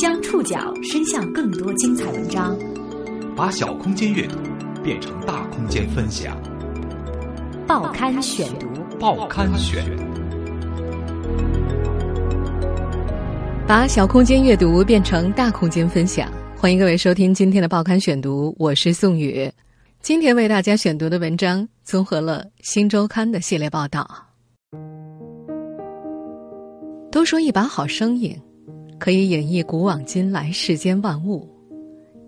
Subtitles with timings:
[0.00, 2.56] 将触角伸向更多精彩文章，
[3.36, 4.38] 把小空间阅读
[4.82, 6.40] 变成大空间分享。
[7.66, 8.66] 报刊选读，
[8.98, 9.84] 报刊选，
[13.68, 16.32] 把小空间阅读变成大空间分享。
[16.56, 19.52] 欢迎各位收听今天的报刊选读，我是宋宇。
[20.00, 24.29] 今天为大家选读的文章综合了《新周刊》的系列报道。
[27.20, 28.34] 都说一把好声音。
[28.98, 31.46] 可以演绎古往今来世间万物，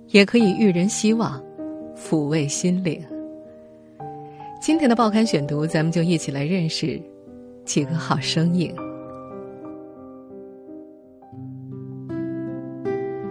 [0.08, 1.42] 也可以育人希望，
[1.96, 3.02] 抚慰心灵。
[4.60, 7.00] 今天的报刊选读，咱们就一起来认识
[7.64, 8.70] 几个好声音。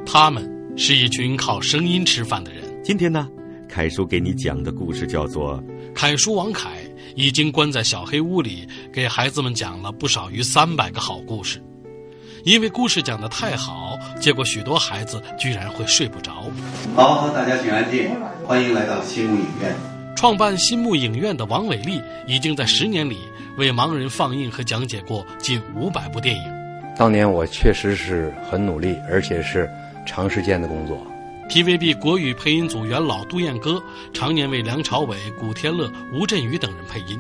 [0.04, 0.44] 他们
[0.76, 2.64] 是一群靠声音吃饭的人。
[2.84, 3.30] 今天呢，
[3.70, 5.62] 凯叔给你讲的故事叫做
[5.94, 6.70] 《凯叔王凯》，
[7.16, 11.62] 已经关在小黑屋里，给孩子们讲了不少于三百个好故事。
[12.44, 16.44] 因为故事讲的太好，结果许多孩子居然会睡不着。
[16.96, 18.10] 好，好，大家请安静，
[18.48, 19.76] 欢迎来到新木影院。
[20.16, 23.18] 创办新木影院的王伟丽，已经在十年里
[23.58, 26.44] 为盲人放映和讲解过近五百部电影。
[26.98, 29.70] 当年我确实是很努力，而且是
[30.06, 31.06] 长时间的工作。
[31.52, 37.20] TVB 国语配音组元老杜燕歌，常年为梁朝伟、古天乐、吴镇宇等人配音。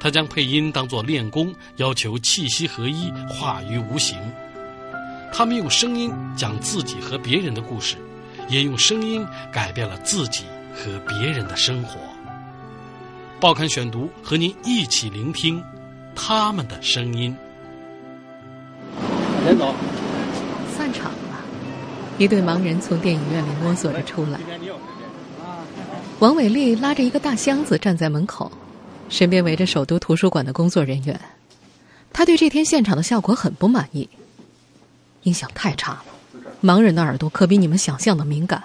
[0.00, 4.16] 他将配音当作练功，要求气息合一，化于无形。
[5.30, 7.96] 他们用声音讲自己和别人的故事，
[8.48, 12.00] 也用声音改变了自己和别人的生活。
[13.38, 15.62] 报刊选读和您一起聆听
[16.16, 17.36] 他们的声音。
[19.44, 19.74] 先走。
[20.78, 21.18] 散场了，
[22.18, 24.38] 一对盲人从电影院里摸索着出来。
[26.20, 28.50] 王伟丽拉着一个大箱子站在门口。
[29.10, 31.20] 身边围着首都图书馆的工作人员，
[32.10, 34.08] 他对这天现场的效果很不满意。
[35.24, 36.04] 音响太差了，
[36.62, 38.64] 盲人的耳朵可比你们想象的敏感，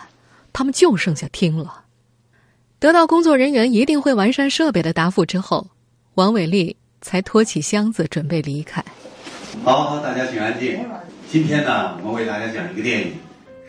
[0.53, 1.83] 他们就剩下听了。
[2.79, 5.67] 得到工作人员一定会完善设备的答复之后，
[6.15, 8.83] 王伟丽才拖起箱子准备离开。
[9.65, 10.79] 好，好，大家请安静。
[11.29, 13.13] 今天呢，我们为大家讲一个电影。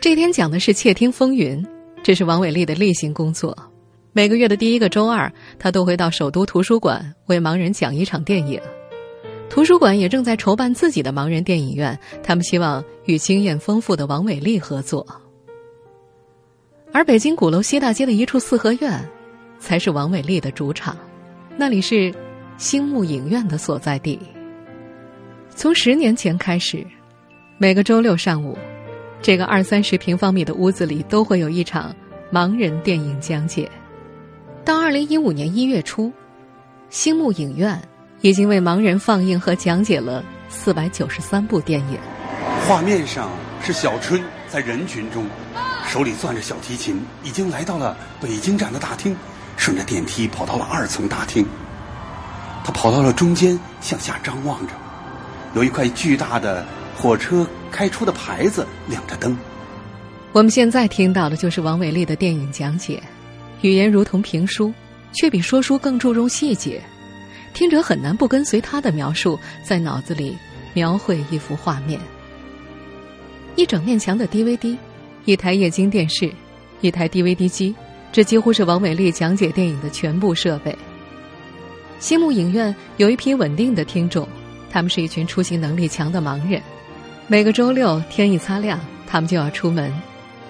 [0.01, 1.63] 这天讲的是《窃听风云》，
[2.01, 3.55] 这是王伟丽的例行工作。
[4.13, 8.59] 每个月的第一个周二，他都会到首都图书馆为盲人讲一场电影。
[9.47, 15.05] 图书馆也正在筹办自己的盲人电影院，他们希望与经验丰富的王伟丽合作。
[16.91, 19.07] 而北京鼓楼西大街的一处四合院，
[19.59, 20.97] 才是王伟丽的主场，
[21.55, 22.11] 那里是
[22.57, 24.17] 星木影院的所在地。
[25.51, 26.83] 从十年前开始，
[27.59, 28.57] 每个周六上午，
[29.21, 31.95] 这个二三十平方米的屋子里都会有一场
[32.31, 33.69] 盲人电影讲解。
[34.65, 36.11] 到二零一五年一月初，
[36.89, 37.79] 星木影院
[38.21, 41.99] 已经为盲人放映和讲解了四百九十三部电影。
[42.67, 43.29] 画面上
[43.61, 45.25] 是小春在人群中，
[45.87, 49.15] 手里攥着小提琴，已经来到了北京站的大厅，
[49.55, 51.45] 顺着电梯跑到了二层大厅。
[52.63, 54.73] 他跑到了中间，向下张望着，
[55.53, 56.65] 有一块巨大的
[56.95, 59.35] 火车开出的牌子亮着灯。
[60.33, 63.01] 我们现在听到的就是王伟丽的电影讲解。
[63.61, 64.73] 语言如同评书，
[65.13, 66.81] 却比说书更注重细节，
[67.53, 70.35] 听者很难不跟随他的描述，在脑子里
[70.73, 71.99] 描绘一幅画面。
[73.55, 74.77] 一整面墙的 DVD，
[75.25, 76.31] 一台液晶电视，
[76.79, 77.75] 一台 DVD 机，
[78.11, 80.75] 这几乎是王伟丽讲解电影的全部设备。
[81.99, 84.27] 新木影院有一批稳定的听众，
[84.71, 86.59] 他们是一群出行能力强的盲人。
[87.27, 89.93] 每个周六天一擦亮，他们就要出门，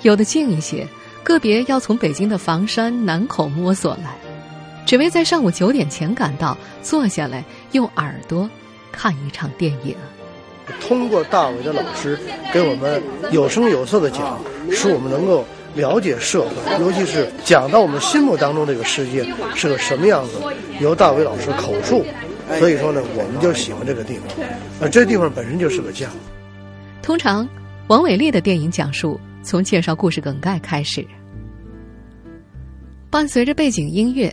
[0.02, 0.88] 有的近一些。
[1.24, 4.18] 个别要从北京的房山南口摸索来，
[4.88, 7.44] 只为在上午九点前赶到，坐下来
[7.74, 8.50] 用耳朵
[8.92, 9.96] 看一场电影。
[10.80, 12.20] 通过大伟的老师
[12.52, 14.40] 给我们有声有色的讲，
[14.72, 15.46] 使我们能够
[15.76, 19.24] 了解社会，尤其是讲到我们心目当中这个世界
[19.54, 20.42] 是个什么样子。
[20.80, 22.04] 由大伟老师口述，
[22.58, 24.46] 所以说呢，我们就喜欢这个地方。
[24.84, 26.10] 啊，这地方本身就是个家。
[27.02, 27.48] 通常，
[27.88, 29.20] 王伟丽的电影讲述。
[29.44, 31.04] 从介绍故事梗概开始，
[33.10, 34.32] 伴随着背景音乐，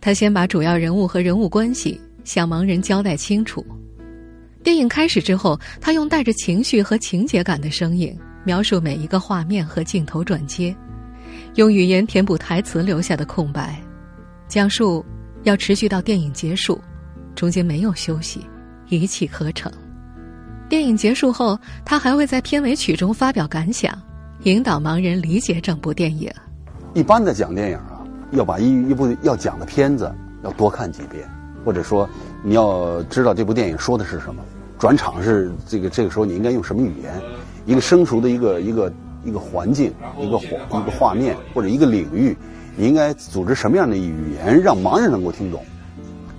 [0.00, 3.62] 他先把主要人物和人物关系向盲人交代清楚。
[4.62, 10.74] 电影开始之后，他用带着情绪和情节感的声音描述每一个画面和镜头转接，
[11.56, 13.78] 用语言填补台词留下的空白，
[14.48, 15.04] 讲述
[15.42, 16.80] 要持续到电影结束，
[17.34, 18.40] 中间没有休息，
[18.88, 19.70] 一气呵成。
[20.68, 23.96] 电影结束后，他还会在片尾曲中发表感想。
[24.42, 26.30] 引导盲人理解整部电影。
[26.92, 28.02] 一般的讲电影啊，
[28.32, 31.24] 要把一一部要讲的片子要多看几遍，
[31.64, 32.08] 或者说
[32.42, 34.42] 你要知道这部电影说的是什么。
[34.78, 37.12] 转场是这个这个时候你应该用什么语言？
[37.64, 38.92] 一个生熟的一个一个
[39.24, 40.46] 一个环境，一个画
[40.80, 42.36] 一个画面或者一个领域，
[42.76, 45.64] 你应该组织什么样的语言让盲人能够听懂？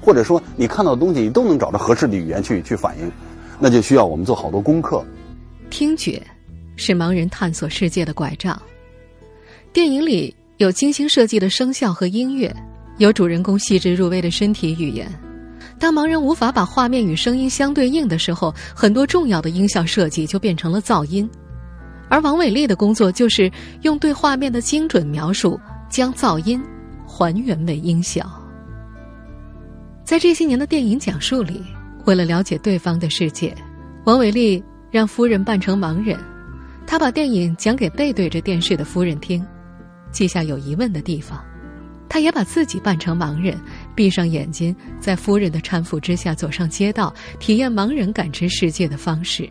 [0.01, 3.12] 或者说你看到的东西你都能找到合适的语言去去反映，
[3.59, 5.04] 那就需要我们做好多功课。
[5.69, 6.21] 听觉
[6.75, 8.59] 是盲人探索世界的拐杖。
[9.74, 12.56] 电影里有精心设计的声效和音乐，
[12.98, 15.07] 有主人公细致入微的身体语言。
[15.80, 21.30] 当盲人无法把画面与声音相对应的时候，很多重要的音效设计就变成了噪音。
[22.09, 23.51] 而王伟丽的工作就是
[23.81, 25.59] 用对画面的精准描述，
[25.89, 26.59] 将噪音
[27.06, 28.25] 还原为音效。
[30.04, 31.62] 在这些年的电影讲述里，
[32.07, 33.54] 为了了解对方的世界，
[34.06, 36.18] 王伟丽让夫人扮成盲人，
[36.88, 39.45] 他把电影讲给背对着电视的夫人听，
[40.09, 41.44] 记下有疑问的地方。
[42.07, 43.59] 他也把自己扮成盲人，
[43.94, 49.48] 闭上眼睛，在夫人的搀扶之下走上街道，体验盲人感知世界的方式。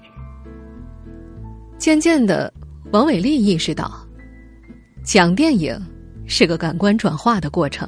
[1.77, 2.51] 渐渐的，
[2.91, 3.95] 王伟丽意识到，
[5.05, 5.79] 讲电影
[6.25, 7.87] 是个感官转化的过程，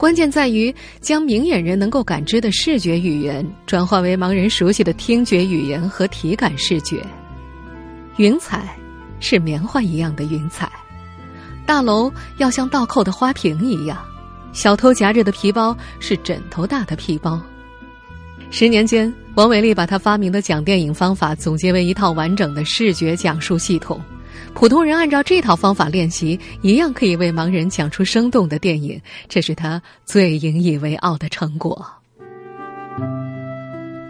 [0.00, 7.04] 关键在于将明眼人能够感知的视觉语言转化为盲人熟悉的听觉语言和体感视觉。
[8.16, 8.74] 云彩
[9.20, 10.72] 是棉花一样的云彩。
[11.66, 14.02] 大楼要像倒扣的花瓶一样，
[14.54, 17.38] 小偷夹着的皮包是枕头大的皮包。
[18.50, 24.00] 十年间，王伟丽把他发明的讲电影方法总结为一套完整的视觉讲述系统。
[24.54, 29.00] 普通人按照这套方法练习，一样可以为盲人讲出生动的电影。
[29.28, 31.86] 这是他最引以为傲的成果。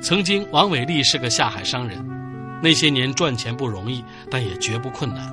[0.03, 2.05] 曾经，王伟丽是个下海商人，
[2.63, 5.31] 那些年赚钱不容易，但也绝不困难。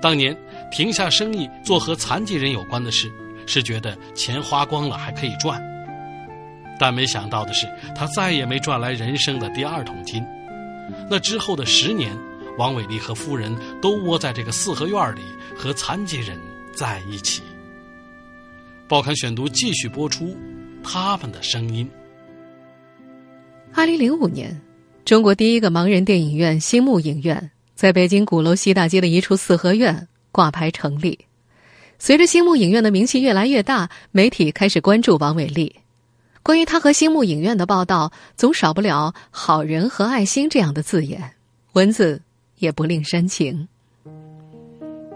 [0.00, 0.36] 当年。
[0.68, 3.08] 停下生意做和残疾人有关的事，
[3.46, 5.62] 是觉得钱花光了还可以赚。
[6.76, 10.26] 但没想到的是，他再也没赚来人生的第二桶金。
[11.08, 12.12] 那之后的十年，
[12.58, 15.20] 王伟丽和夫人都窝在这个四合院里
[15.56, 16.38] 和残疾人
[16.74, 17.42] 在一起。
[18.88, 20.36] 报刊选读继续播出
[20.82, 21.88] 他们的声音。
[23.74, 24.60] 二零零五年，
[25.04, 30.08] 中国第一个盲人电影院星幕影院在北京鼓楼西大街的一处四合院。
[30.32, 31.18] 挂牌成立，
[31.98, 35.74] 随着星幕影院的名气越来越大，媒体开始关注王伟丽。
[36.42, 41.32] 关于他和星幕影院的报道，总少不了“好人”和“爱心”这样的字眼，
[41.72, 42.20] 文字
[42.58, 43.66] 也不吝煽情。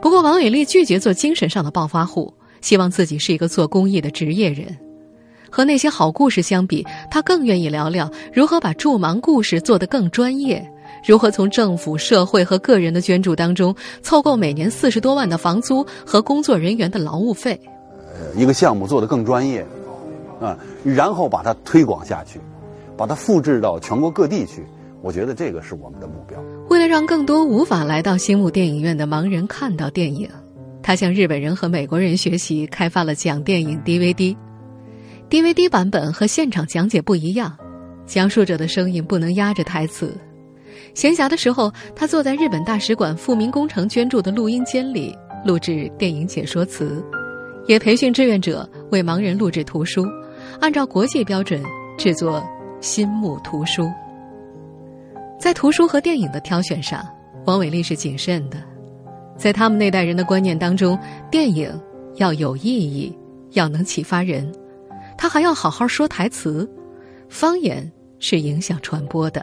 [0.00, 4.76] 不过，王伟丽拒绝做精神上的暴发户，希望自己是一个做公益的职业人。
[5.50, 10.64] 和那些好故事相比，他更愿意聊聊如何把助盲故事做得更专业。
[11.04, 17.58] 如何从政府、社会和个人的捐助当中凑够每年四十多万的房租和工作人员的劳务费？
[18.36, 19.66] 一个项目做得更专业，
[20.40, 22.38] 啊，然后把它推广下去，
[22.96, 24.64] 把它复制到全国各地去。
[25.02, 26.38] 我觉得这个是我们的目标。
[26.68, 30.28] 为了让更多无法来到星幕电影院的盲人看到电影，
[30.82, 34.36] 他向日本人和美国人学习，开发了讲电影 DVD。
[35.28, 37.56] DVD 版本和现场讲解不一样，
[38.04, 40.16] 讲述者的声音不能压着台词。
[40.94, 47.02] 闲暇的时候，他坐在日本大使馆富民工程捐助的录音间里录制电影解说词，
[47.66, 50.04] 也培训志愿者为盲人录制图书，
[50.60, 51.62] 按照国际标准
[51.96, 52.42] 制作
[52.80, 53.88] 新木图书。
[55.40, 57.02] 在图书和电影的挑选上，
[57.46, 58.58] 王伟丽是谨慎的。
[59.38, 60.98] 在他们那代人的观念当中，
[61.30, 61.72] 电影
[62.16, 63.16] 要有意义，
[63.52, 64.52] 要能启发人，
[65.16, 66.70] 他还要好好说台词，
[67.30, 69.42] 方言是影响传播的。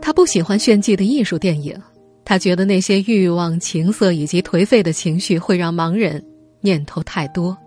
[0.00, 1.76] 他不喜欢炫技的艺术电影，
[2.24, 6.24] 他觉得那些欲望、情色以及颓废的情绪会让盲人
[6.60, 7.58] 念头太多。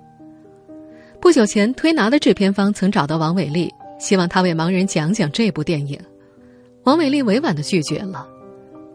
[1.19, 5.99] 不久前，推拿的制片方曾找到王伟丽，希望他为盲人讲讲这部电影。
[6.83, 8.27] 王伟丽委婉的拒绝了。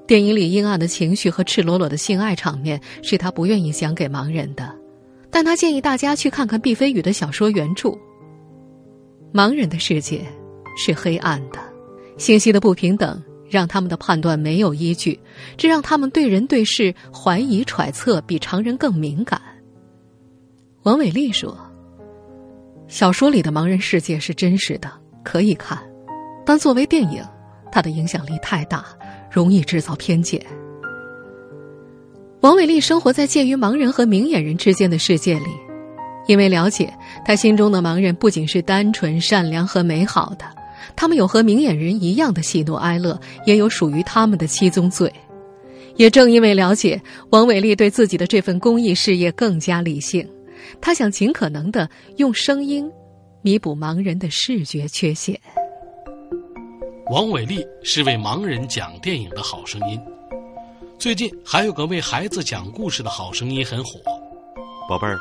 [0.07, 4.73] 电影里阴暗的情绪和赤裸裸的性爱场面是他不愿意讲给盲人的，
[5.31, 7.91] 但他建议大家去看看毕飞宇的小说原著。
[9.33, 10.25] 盲人的世界
[10.77, 11.59] 是黑暗的。
[12.17, 15.19] 信息的不平等让他们的判断没有依据，
[15.57, 19.41] 这让他们对人对事怀疑揣测比常人更敏感。
[20.85, 21.59] 王伟丽说
[22.89, 24.91] ：“小说里的盲人世界是真实的，
[25.25, 25.79] 可以看，
[26.45, 27.23] 但作为电影，
[27.71, 28.85] 他的影响力太大，
[29.31, 30.41] 容易制造偏见。”
[32.41, 35.51] 王伟丽生活在介于盲人和明眼人之间的世界里，
[36.29, 36.93] 因为了解
[37.25, 40.45] 他心中的盲人不仅是单纯、善良和美好的。
[40.95, 45.13] 他们有和明眼人一样的喜怒哀乐，也有属于他们的七宗罪。
[45.97, 50.29] 也正因为了解，王伟丽对自己的这份公益事业更加理性。
[50.81, 52.89] 他想尽可能的用声音
[53.43, 55.41] 弥补盲人的视觉缺陷。
[57.09, 60.01] 王伟丽是为盲人讲电影的好声音。
[60.99, 64.01] 最近还有个为孩子讲故事的好声音很火。
[64.89, 65.17] 宝贝儿，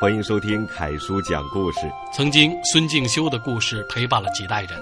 [0.00, 1.80] 欢迎收听凯叔讲故事。
[2.14, 4.80] 曾经孙敬修的故事陪伴了几代人，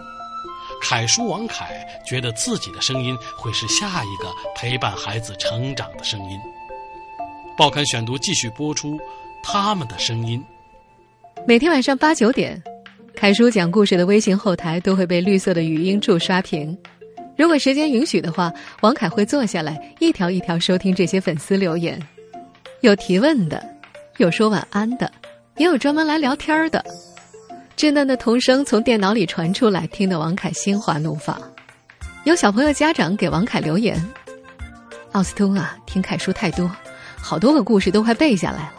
[0.82, 6.38] 凯叔王凯觉得自己的声音会是下一个陪伴孩子成长的声音。
[7.56, 9.00] 报刊选读继续播出
[9.42, 10.44] 他们的声音。
[11.46, 12.62] 每天晚上八九点，
[13.16, 16.76] 凯叔讲故事的微信后台都会被绿色的语音柱刷屏。
[17.36, 18.52] 如果时间允许的话，
[18.82, 21.98] 王凯会坐下来一条一条收听这些粉丝留言，
[22.80, 23.64] 有提问的，
[24.18, 25.10] 有说晚安的，
[25.56, 26.84] 也有专门来聊天的。
[27.76, 31.40] 稚嫩的童声从电脑里传出来，听得王凯心花怒放。
[32.24, 34.00] 有小朋友家长给王凯留言
[35.12, 36.70] ：“奥斯通啊，听凯叔太多，
[37.16, 38.72] 好多个故事都快背下来了，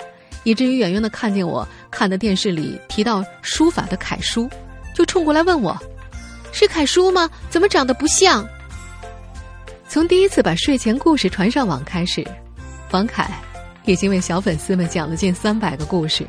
[0.45, 4.49] 以至于远远的看见我看的电视里提到书法的楷书，
[4.95, 5.77] 就冲过来问我。”
[6.53, 7.29] 是楷书吗？
[7.49, 8.47] 怎么长得不像？
[9.89, 12.25] 从第一次把睡前故事传上网开始，
[12.91, 13.29] 王凯
[13.83, 16.25] 已经为小粉丝们讲了近三百个故事。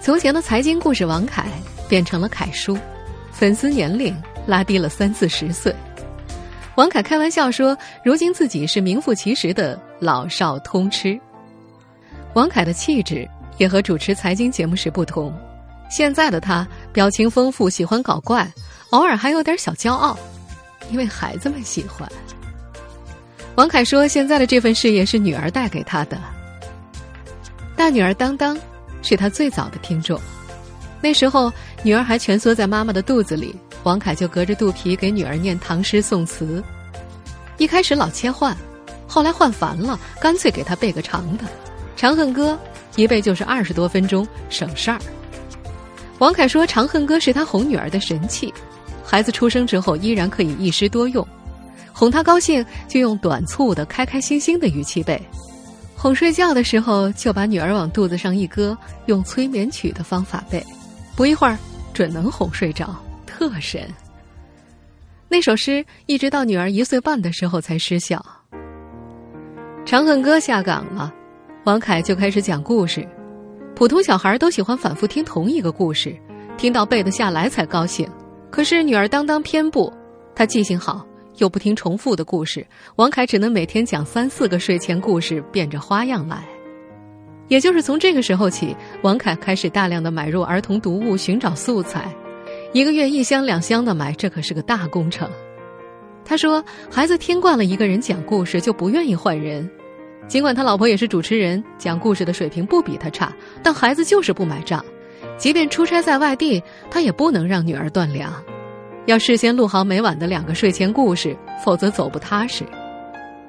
[0.00, 1.46] 从前的财经故事王凯
[1.88, 2.76] 变成了楷书，
[3.30, 5.72] 粉丝年龄拉低了三四十岁。
[6.74, 11.20] 王凯开玩笑说：“如今自己是名副其实的老少通吃。”
[12.34, 15.34] 王凯的气质也和主持财经节目时不同，
[15.90, 18.50] 现在的他表情丰富，喜欢搞怪。
[18.90, 20.18] 偶尔还有点小骄傲，
[20.90, 22.10] 因为孩子们喜欢。
[23.56, 26.18] 王凯说：“现在的这份事业是女儿带给他的。
[27.76, 28.58] 大女儿当当
[29.02, 30.20] 是他最早的听众，
[31.00, 36.62] 那时候女儿还蜷缩在妈妈的肚子里，王凯就隔着肚皮给女儿念唐诗宋词。
[37.58, 38.56] 一开始老切换，
[39.06, 41.44] 后来换烦了，干脆给她背个长的
[42.00, 42.58] 《长恨歌》，
[42.98, 44.98] 一背就是二十多分钟，省事儿。
[46.18, 48.50] 王凯说：“长恨歌是他哄女儿的神器。”
[49.04, 51.28] 孩子出生之后，依然可以一诗多用，
[51.92, 55.18] 哄他高兴就用短促的、开开心心的语气背；
[55.94, 60.64] 哄睡觉的时候，就把女儿往肚子上一搁，用催眠曲的方法背，
[61.14, 61.58] 不一会儿
[61.92, 63.86] 准能哄睡着，特神。
[65.28, 68.24] 那首诗一直到女儿一岁半的时候才失效。
[69.84, 71.12] 《长恨歌》下岗了，
[71.64, 73.06] 王凯就开始讲故事。
[73.76, 76.16] 普通小孩都喜欢反复听同一个故事，
[76.56, 78.08] 听到背得下来才高兴。
[78.50, 79.92] 可是女儿当当偏不，
[80.34, 86.42] 她记性好，又不听重复的故事，王凯只能每天讲三四个睡前故事，变着花样来。
[87.48, 92.10] 也就是从这个时候起，王凯开始大量的买入儿童读物，寻找素材，
[92.72, 95.28] 一个月一箱两箱的买，这可是个大工程。
[96.24, 99.68] 他说，孩子听惯了一个人讲故事，就不愿意换人。
[100.28, 104.84] 尽管他老婆也是主持人，讲故事的水平不比他差，但孩子就是不买账。
[105.36, 108.32] 即便出差在外地，他也不能让女儿断粮，
[109.06, 112.64] 要事先录好每晚的两个睡前故事，否则走不踏实。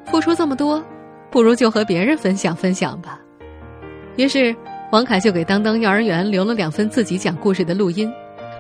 [0.06, 0.84] 付出这么多，
[1.30, 3.20] 不如就和别人分享分享吧。
[4.16, 4.56] 于是，
[4.92, 8.12] 王凯就给当当幼儿园留了两份自己讲故事的录音。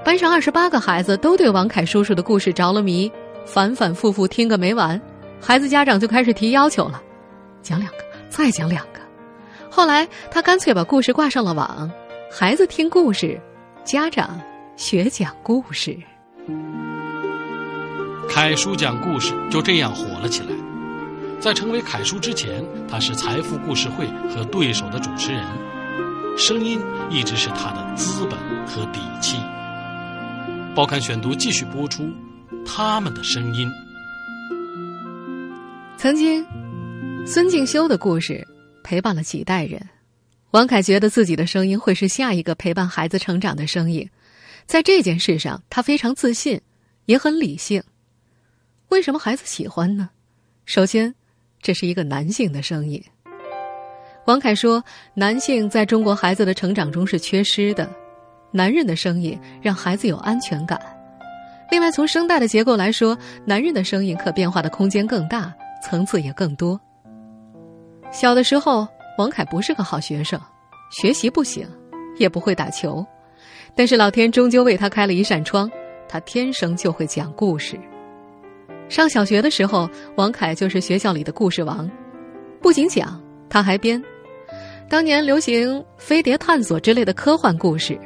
[0.03, 3.11] 班上二十八个孩子都对王凯叔叔的故事着了迷，
[3.45, 4.99] 反反复复听个没完。
[5.39, 7.01] 孩子家长就开始提要求了，
[7.61, 7.97] 讲两个，
[8.29, 8.99] 再讲两个。
[9.69, 11.89] 后来，他干脆把故事挂上了网。
[12.31, 13.39] 孩子听故事，
[13.83, 14.39] 家长
[14.75, 15.97] 学讲故事。
[18.29, 20.49] 凯叔讲故事就这样火了起来。
[21.39, 25.43] 在成为凯叔之前，他是财富故事会和对手的主持人，
[26.37, 29.37] 声音一直是他的资本和底气。
[30.73, 32.09] 报刊选读继续播出
[32.65, 33.69] 他们的声音。
[35.97, 36.45] 曾经，
[37.25, 38.45] 孙敬修的故事
[38.83, 39.81] 陪伴了几代人。
[40.51, 44.09] 王凯觉得自己的声音会是下一个陪伴孩子成长的声音，
[44.65, 46.59] 在这件事上，他非常自信，
[47.05, 47.81] 也很理性。
[48.89, 50.09] 为什么孩子喜欢呢？
[50.65, 51.13] 首先，
[51.61, 53.01] 这是一个男性的声音。
[54.25, 57.89] 王凯说，男性在中国孩子的成长中是缺失的，
[58.51, 60.79] 男人的声音让孩子有安全感。
[61.71, 66.79] 另外，从声带的结构来说，男人的声音可变化的空间更大，层次也更多。
[68.11, 68.87] 小的时候。
[69.17, 70.39] 王凯不是个好学生，
[70.89, 71.67] 学习不行，
[72.17, 73.05] 也不会打球，
[73.75, 75.69] 但是老天终究为他开了一扇窗，
[76.07, 77.77] 他天生就会讲故事。
[78.87, 81.87] 上小学的时候，王凯就是学校里的故事王，
[82.61, 84.01] 不仅讲，他还编。
[84.89, 87.99] 当年流行飞碟探索之类的科幻故事，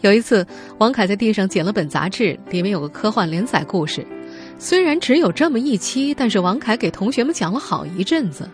[0.00, 0.44] 有一次，
[0.78, 4.04] 王凯在地上捡了本杂志，里面有个科幻连载故事，
[4.58, 8.46] 虽然只有这么一期，但是王凯给同学们讲了好一阵子。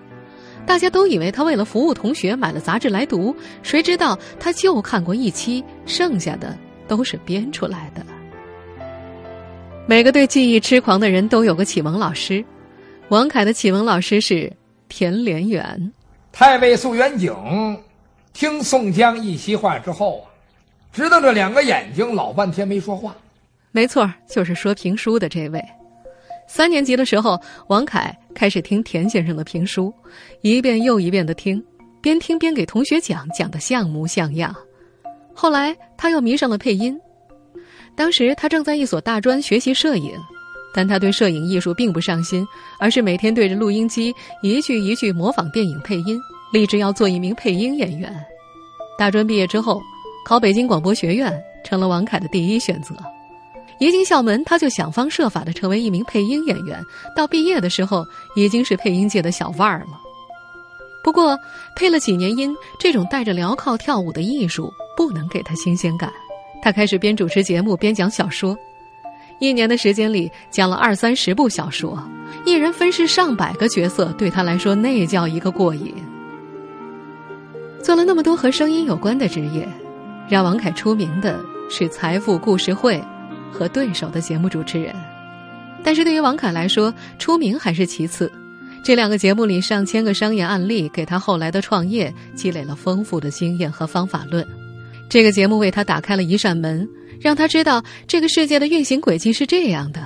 [0.67, 6.57] 大家都以为他为了服务同学买了杂志来读，谁知道他就看过一期，剩下的
[6.89, 8.05] 都是编出来的。
[9.87, 12.45] 每个对记忆痴狂的人都有个启蒙老师，
[13.09, 14.53] 王凯的启蒙老师是
[14.89, 15.93] 田连元。
[16.31, 17.35] 太尉宋元景
[18.33, 20.25] 听宋江一席话之后啊，
[20.93, 23.15] 直瞪着两个眼睛，老半天没说话。
[23.73, 25.63] 没错，就是说评书的这位。
[26.47, 29.93] 三年级的时候，王凯开始听田先生的评书，
[30.43, 31.63] 一遍又一遍的听，
[32.01, 34.55] 边听边给同学讲，讲的像模像样。
[35.35, 36.99] 后来他又迷上了配音。
[37.95, 40.13] 当时他正在一所大专学习摄影，
[40.75, 42.47] 但他对摄影艺术并不上心，
[42.79, 46.21] 而是每天对着录音机一句一句模仿电影配音，
[46.53, 48.15] 立志要做一名配音演员。
[48.99, 49.81] 大专毕业之后，
[50.25, 51.33] 考北京广播学院
[51.65, 52.95] 成了王凯的第一选择。
[53.83, 56.81] 一进校门，他就想方设法的成为一名配音演员。
[57.17, 60.01] 到毕业的时候，已经是配音界的小腕儿了。
[61.03, 61.37] 不过，
[61.75, 66.13] 配了几年音，这种带着镣铐跳舞的艺术不能给他新鲜感。
[66.63, 68.57] 他开始边主持节目边讲小说，
[69.41, 72.01] 一年的时间里讲了二三十部小说，
[72.45, 75.93] 一人分饰上百个角色，对他来说那叫一个过瘾。
[77.83, 79.69] 做了那么多和声音有关的职业，
[80.29, 82.99] 让王凯出名的是《财富故事会》
[83.53, 84.95] 和《对手》的节目主持人。
[85.85, 88.31] 但是对于王凯来说，出名还是其次。
[88.85, 94.47] 这两个节目里上千个商业案例，给他后来的创业积累了丰富的经验和方法论。
[95.09, 96.89] 这个节目为他打开了一扇门，
[97.21, 100.01] 让他知道这个世界的运行轨迹是这样的：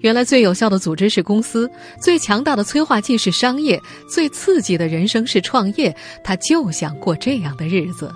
[0.00, 1.70] 原来最有效的组织是公司，
[2.02, 5.94] 最强大的催化剂是商业，最刺激的人生是创业。
[6.24, 8.12] 他就想过这样的日子。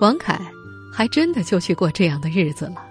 [0.00, 0.40] 王凯
[0.92, 2.85] 还真的就去过这样的日子了。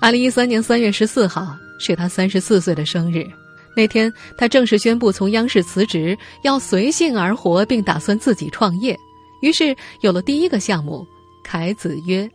[0.00, 3.26] 二零一三年三月十四号是他三十四岁的生日，
[3.74, 8.96] 那天他正式宣布从央视辞职，要随性而活，并打算自己创业。
[9.42, 11.06] 于是有了第一个项目。
[11.48, 12.28] 凯子约，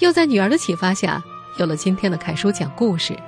[0.00, 1.22] 又在女儿的启发下，
[1.58, 3.18] 有了今天的凯叔讲故事。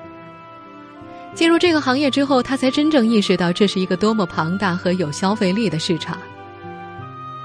[1.35, 6.19] 进入这个行业之后，他才真正意识到这是一个多么庞大和有消费力的市场。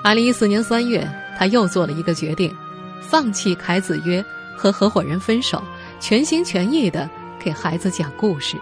[0.04, 2.54] 二零一四年三月，他又做了一个决定，
[3.00, 4.22] 放弃凯子约
[4.58, 5.64] 和合伙人分手，
[6.00, 7.10] 全心全意的
[7.40, 8.58] 给孩子讲故事。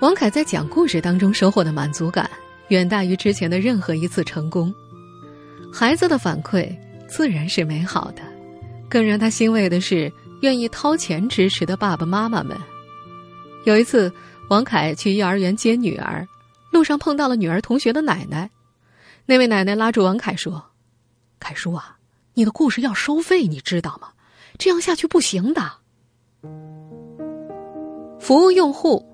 [0.00, 2.30] 王凯在讲故事当中收获的满足感，
[2.68, 4.72] 远大于之前的任何一次成功。
[5.72, 6.74] 孩子的反馈。
[7.08, 8.20] 自然是美好的，
[8.86, 12.54] 更让他欣慰的是，愿意掏钱支持的爸爸妈妈们。
[13.64, 14.12] 有一次，
[14.50, 16.28] 王凯去幼儿园接女儿，
[16.70, 18.50] 路上碰到了女儿同学的奶奶。
[19.24, 20.62] 那位奶奶拉住王凯说
[21.40, 21.96] ：“凯叔啊，
[22.34, 24.08] 你的故事要收费，你知道吗？
[24.58, 25.62] 这样下去不行的。
[28.18, 29.04] 服务用户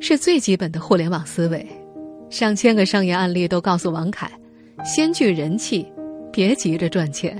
[0.00, 1.66] 是最基本的互联网思维。
[2.30, 4.30] 上千个商业案例都告诉王凯，
[4.84, 5.90] 先聚人气。”
[6.30, 7.36] 别急着赚钱，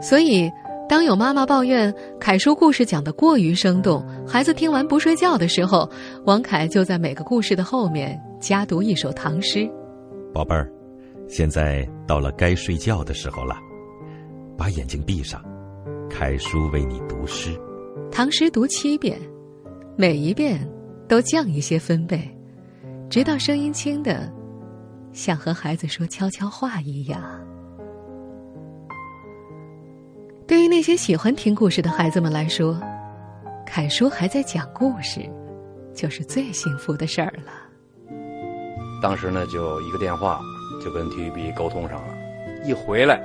[0.00, 0.50] 所以
[0.88, 5.88] 当有妈妈抱怨凯叔故事讲的过于生动，孩子听完不睡觉的时候，
[6.24, 9.70] 王凯就在每个故事的后面加读一首唐诗。
[10.32, 10.68] 宝贝儿，
[11.28, 13.54] 现在到了该睡觉的时候了，
[14.56, 15.40] 把眼睛闭上，
[16.10, 17.50] 凯叔为你读诗。
[18.14, 19.20] 唐诗读七遍，
[19.96, 20.64] 每一遍
[21.08, 22.32] 都降一些分贝，
[23.10, 24.32] 直到声音轻的
[25.12, 27.20] 像和孩子说悄悄话一样。
[30.46, 32.80] 对于那些喜欢听故事的孩子们来说，
[33.66, 35.28] 凯叔还在讲故事，
[35.92, 37.50] 就是最幸福的事儿了。
[39.02, 40.40] 当时呢，就一个电话
[40.80, 42.14] 就跟 TVB 沟通上了，
[42.64, 43.20] 一回来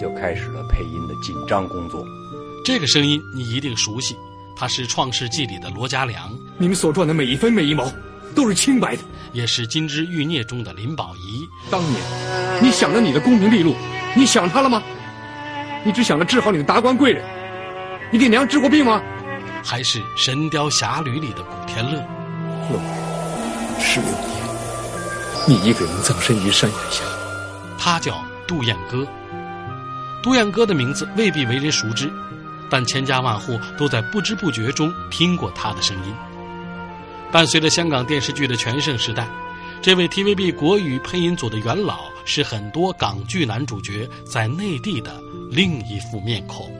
[0.00, 2.02] 就开始了配音的紧张工作。
[2.64, 4.16] 这个声音你一定熟悉，
[4.56, 6.30] 他是《创世纪》里的罗家良。
[6.58, 7.90] 你们所赚的每一分每一毛
[8.34, 11.48] 都是清白的，也是《金枝玉孽》中的林保怡。
[11.70, 12.00] 当年，
[12.62, 13.74] 你想着你的功名利禄，
[14.14, 14.82] 你想他了吗？
[15.84, 17.24] 你只想着治好你的达官贵人，
[18.12, 19.00] 你给娘治过病吗？
[19.64, 21.92] 还是《神雕侠侣》里的古天乐？
[22.68, 24.28] 六年，十六年，
[25.48, 27.02] 你一个人葬身于山崖下。
[27.78, 29.06] 他叫杜彦歌。
[30.22, 32.10] 杜彦歌的名字未必为人熟知，
[32.70, 36.14] 但千家万户都在不知不觉中听过他的声音。
[37.32, 39.28] 伴随着香港电视剧的全盛时代。
[39.82, 45.18] 这位 TVB 国语配音组的元老是很多港剧男主角在内地的
[45.50, 46.70] 另一副面孔。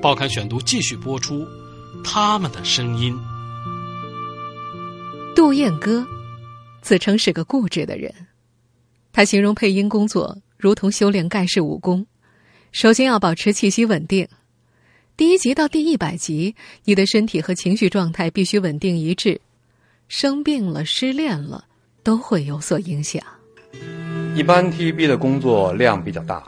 [0.00, 1.44] 报刊选读继续播出，
[2.04, 3.18] 他们的声音。
[5.34, 6.06] 杜燕歌，
[6.80, 8.14] 自称是个固执的人，
[9.12, 12.06] 他形容配音工作如同修炼盖世武功，
[12.70, 14.28] 首先要保持气息稳定。
[15.16, 19.40] 第一集到第一百集，你的身体和情绪状态必须稳定一致。
[20.08, 21.66] 生病了、失恋了，
[22.02, 23.22] 都会有所影响。
[24.34, 26.42] 一般 TVB 的工作量比较大，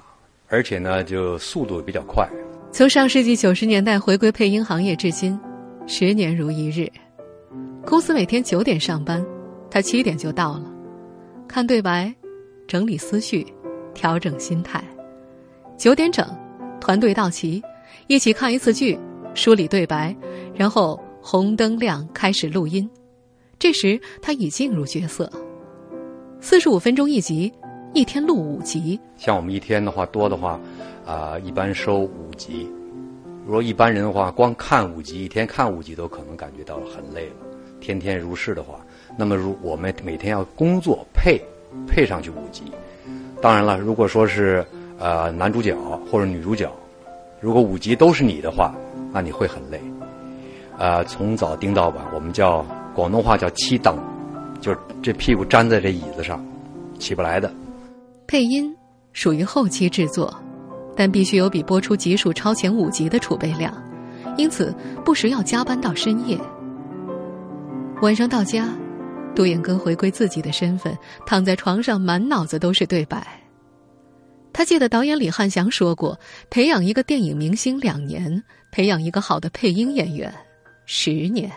[0.49, 2.29] 而且呢，就速度比较快。
[2.73, 5.39] 从上世纪九十年代回归配音行业至今，
[5.87, 6.91] 十年如一日。
[7.85, 9.25] 公司每天九点上班，
[9.71, 10.65] 他七点就到了，
[11.47, 12.13] 看对白，
[12.67, 13.47] 整理思绪，
[13.95, 14.83] 调整心态。
[15.79, 16.29] 九点整，
[16.81, 17.63] 团队到齐，
[18.09, 18.97] 一起看一次剧，
[19.35, 20.15] 梳理对白，
[20.55, 22.89] 然后红灯亮，开始录音。
[23.59, 25.29] 这时他已进入角色。
[26.41, 27.53] 四十五分钟一集，
[27.95, 29.01] 一天录五集。
[29.17, 30.61] 像我们一天的话多的话，
[31.05, 32.71] 啊，一般收五集。
[33.45, 37.35] 如果一般人的话，光看五集，一天看五集都可能感觉到很累了。
[37.81, 38.87] 天天如是的话，
[39.19, 41.41] 那么如我们每天要工作配
[41.89, 42.63] 配上去五集。
[43.43, 44.65] 当然了，如果说是
[44.97, 45.77] 呃男主角
[46.09, 46.73] 或者女主角，
[47.47, 48.75] 如果五集都是你的话，
[49.13, 49.81] 那你会很累。
[50.79, 53.97] 呃，从早盯到晚，我们叫广东话叫“七等”。
[54.61, 56.45] 就是这屁股粘在这椅子上，
[56.99, 57.49] 起不来的。
[58.27, 58.77] 配音
[59.13, 60.37] 属于后期制作，
[60.97, 63.73] 但必须有比播出集数超前五集的储备量，
[64.37, 66.37] 因此不时要加班到深夜。
[68.03, 68.69] 晚上到家，
[69.37, 70.93] 杜燕哥回归自己的身份，
[71.25, 73.25] 躺在床上，满脑子都是对白。
[74.57, 78.43] 他记得导演李汉祥说过：“培养一个电影明星两年，
[78.73, 80.35] 培养一个好的配音演员
[80.87, 81.53] 十年。”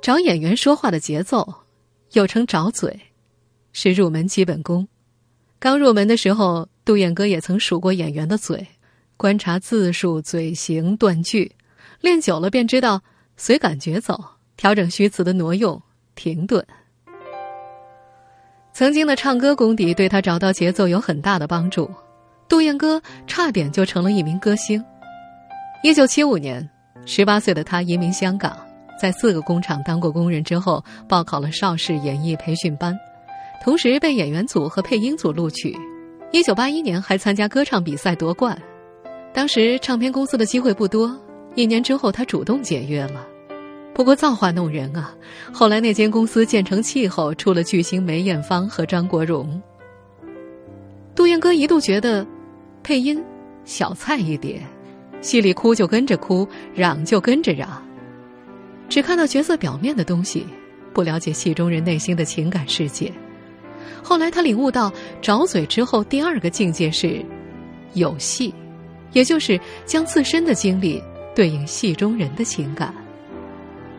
[0.00, 1.52] 找演员说话的节奏，
[2.12, 2.96] 又称找嘴，
[3.72, 4.86] 是入门基本功。
[5.58, 8.64] 刚入门的时候，杜燕哥也曾数过演员的嘴，
[9.16, 11.50] 观察字数、嘴型、断句，
[12.00, 13.02] 练久了便知道
[13.36, 14.22] 随感觉走，
[14.56, 15.82] 调整虚词的挪用、
[16.14, 16.64] 停顿。
[18.76, 21.90] 曾经的唱歌功底对他找到节奏有很大的帮助，
[22.46, 24.84] 杜燕哥差点就成了一名歌星。
[25.82, 26.68] 一九七五年，
[27.06, 28.54] 十八岁的他移民香港。
[29.00, 32.94] 在四个工厂当过工人之后，报考了邵氏演艺培训班，
[33.64, 35.74] 同时被演员组和配音组录取。
[36.30, 38.60] 一九八一年还参加歌唱比赛夺冠。
[39.32, 41.18] 当时唱片公司的机会不多，
[41.54, 43.26] 一年之后他主动解约了。
[43.96, 45.14] 不过造化弄人啊，
[45.50, 49.58] 后来那间公司渐成气候，出了巨星梅艳芳和张国荣。
[51.14, 52.26] 杜燕哥一度觉得，
[52.82, 53.18] 配音
[53.64, 54.60] 小菜一碟，
[55.22, 57.82] 戏里哭就跟着哭，嚷就跟着嚷。
[58.86, 60.46] 只看到角色表面的东西，
[60.92, 63.10] 不了解戏中人内心的情感世界。
[64.02, 67.24] 后来他领悟到，找嘴之后第二个境界是
[67.94, 68.52] 有戏，
[69.12, 71.02] 也就是将自身的经历
[71.34, 72.94] 对应戏中人的情感。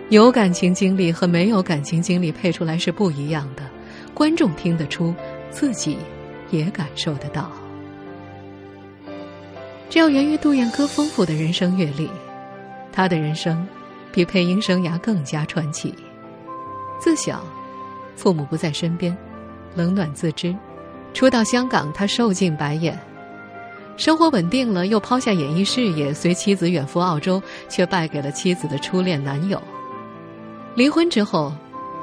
[0.09, 3.63] 有感情经历和没有感情经历配出来是不一样的，
[4.13, 5.13] 观众听得出，
[5.51, 5.97] 自己
[6.49, 7.51] 也感受得到。
[9.89, 12.09] 这要源于杜燕歌丰富的人生阅历，
[12.91, 13.67] 他的人生。
[14.09, 15.93] 比配音生涯更加传奇。
[16.99, 17.45] 自小，
[18.15, 19.15] 父母不在身边，
[19.75, 20.55] 冷暖自知。
[21.13, 22.97] 初到香港，他受尽白眼。
[23.95, 27.39] 生活稳定了，又抛下演艺事业，随妻子远赴澳洲，
[27.69, 29.61] 却败给了妻子的初恋男友。
[30.77, 31.51] 离婚之后，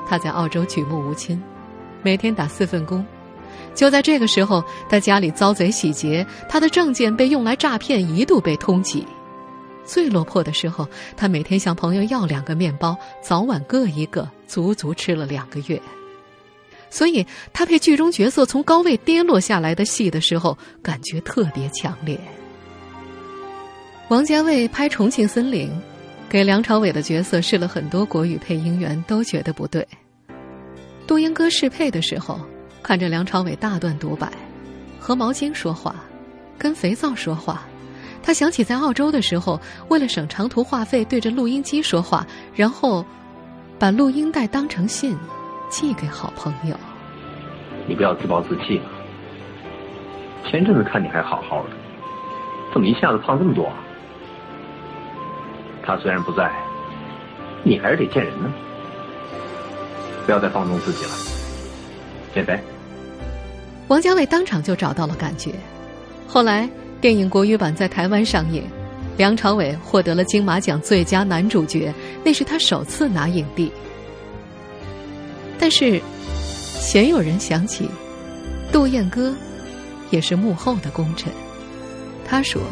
[0.05, 1.41] 他在澳洲举目无亲，
[2.03, 3.07] 每天打四份工。
[3.73, 9.05] 就在这个时候，他家里遭贼洗劫，他的证件被用来诈骗，一度被通缉。
[9.85, 15.81] 最落魄的时候，他每天向朋友要两个面包，早晚各一个，足足吃了两个月。
[16.91, 22.19] 所以，他配剧中角色从高位跌落下来的戏的时候，感觉特别强烈。
[24.09, 25.69] 王家卫拍《重庆森林》，
[26.29, 29.87] 给梁朝伟的角色试了很多国语配音员，都觉得不对。
[31.07, 32.41] 杜英哥试配的时候，
[32.83, 34.29] 看着梁朝伟大段独白，
[34.99, 35.95] 和毛巾说话，
[36.59, 37.63] 跟肥皂说话。
[38.21, 43.05] 他想起在澳洲的时候，为了省长途话费，对着录音机说话，然后
[43.79, 45.17] 把录音带当成信
[45.69, 46.75] 寄给好朋友。
[47.87, 48.91] 你不要自暴自弃了。
[50.51, 51.71] 前阵子看你还好好的，
[52.73, 53.84] 怎么一下子胖这么多啊？
[55.85, 56.51] 他虽然不在，
[57.63, 58.53] 你还是得见人呢。
[60.27, 61.11] 不要再放纵自己了，
[62.35, 62.59] 减肥。
[63.89, 65.53] 王家卫当场就找到了感觉，
[66.27, 66.69] 后来。
[67.01, 68.65] 电影国语版在台湾上映，
[69.19, 71.93] 梁朝伟获得了金马奖最佳男主角，
[72.25, 73.71] 那是他首次拿影帝。
[75.59, 76.01] 但是，
[76.81, 77.91] 鲜有人想起，
[78.73, 79.35] 杜燕歌
[80.09, 81.31] 也是幕后的功臣。
[82.27, 82.63] 他说：“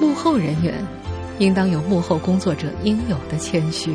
[0.00, 0.82] 幕后人员
[1.40, 3.92] 应当有幕后工作者应有的谦虚。”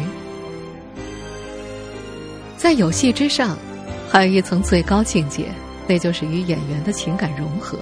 [2.57, 3.57] 在有戏之上，
[4.09, 5.45] 还有一层最高境界，
[5.87, 7.79] 那就是与演员的情感融合。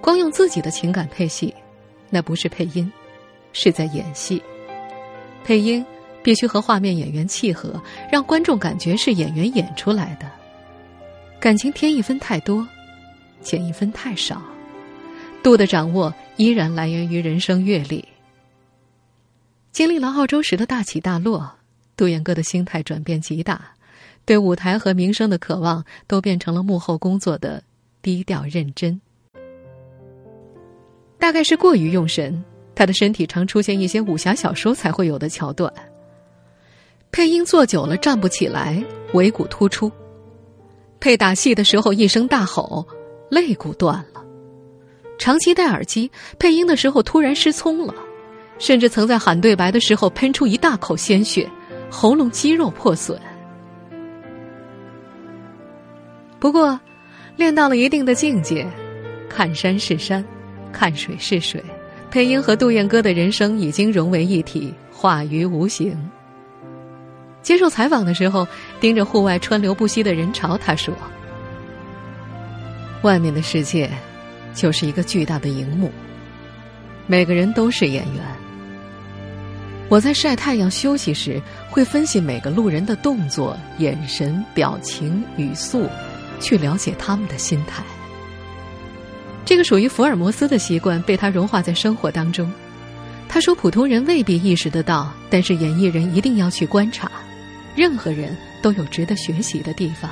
[0.00, 1.52] 光用自己的情感配戏，
[2.10, 2.90] 那不是配音，
[3.52, 4.40] 是在演戏。
[5.42, 5.84] 配音
[6.22, 10.30] 必须和画面演员契合，让观众感觉是演员演出来的。
[11.40, 12.66] 感情添一分太多，
[13.40, 14.40] 减一分太少，
[15.44, 18.02] 度的掌握依然来源于人生阅历。
[19.72, 21.52] 经历了澳洲时的大起大落，
[21.98, 23.60] 杜彦歌的心态转变极大，
[24.24, 27.62] 对舞台和名声的渴望都变成了幕后工作的
[28.00, 28.98] 低调认真。
[31.18, 32.42] 大概是过于用神，
[32.74, 35.70] 他的身体常出现一些武侠小说才会有的桥段。
[37.12, 39.90] 配音坐久了站不起来，尾骨突出；
[41.00, 42.86] 配打戏的时候一声大吼，
[43.30, 44.23] 肋骨断了；
[45.24, 47.94] 长期戴耳机配音的时候突然失聪了，
[48.58, 51.50] 甚至曾在喊对白的时候喷出一大口鲜血，
[51.90, 53.18] 喉咙肌肉破损。
[56.38, 56.78] 不过，
[57.36, 58.66] 练到了一定的境界，
[59.26, 60.22] 看山是山，
[60.70, 61.64] 看水是水，
[62.10, 65.96] 配音和杜燕歌的人生已经融为一体，化于无形。
[67.40, 68.46] 接受采访的时候，
[68.78, 70.94] 盯着户外川流不息的人潮，他说
[73.00, 73.90] ：“外面的世界
[74.54, 75.90] 就是一个巨大的荧幕，
[77.06, 78.24] 每个人都是演员。
[79.88, 85.86] 我在晒太阳休息时，会分析每个路人的动作、眼神、表情、语速，
[86.40, 87.82] 去了解他们的心态。
[89.44, 92.50] 这个属于福尔摩斯的习惯被他融化在生活当中。
[93.28, 97.10] 他说，普通人未必意识得到，但是演艺人一定要去观察。”
[97.76, 100.08] 任何人都有值得学习的地方，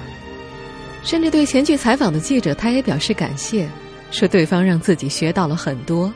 [1.04, 3.68] 甚至对前去采访的记者，他也表示感谢，
[4.12, 6.12] 说对方让自己学到了很多，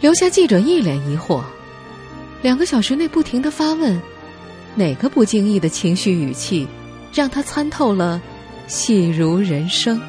[0.00, 1.42] 留下记者一脸疑惑。
[2.42, 4.00] 两个小时内不停的发问，
[4.74, 6.68] 哪个不经意的情绪语气，
[7.12, 8.20] 让他参透了
[8.66, 10.00] 戏如人生。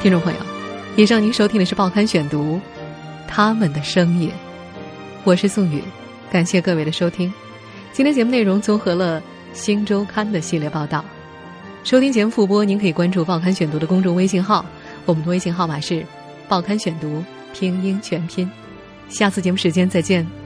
[0.00, 0.38] 听众朋友，
[0.96, 2.54] 以上您收听的是《报刊选读》，
[3.28, 4.32] 他们的声音，
[5.24, 5.82] 我是宋宇。
[6.32, 7.32] 感谢各位的收听，
[7.92, 9.20] 今天节目内容综合了
[9.52, 11.04] 《新周刊》的系列报道。
[11.82, 14.64] 收听节目复播，您可以关注《报刊选读》的公众微信号，
[15.06, 16.04] 我们的微信号码是
[16.46, 18.48] “报刊选读”拼音全拼。
[19.08, 20.39] 下次节目时间再见。